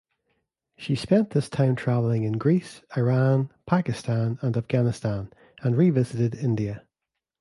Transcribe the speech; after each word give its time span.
She 0.77 0.95
spent 0.95 1.29
this 1.29 1.47
time 1.47 1.75
travelling 1.75 2.23
in 2.23 2.39
Greece, 2.39 2.81
Iran, 2.97 3.51
Pakistan, 3.67 4.39
and 4.41 4.57
Afghanistan 4.57 5.31
and 5.61 5.77
revisited 5.77 6.33
India. 6.33 6.87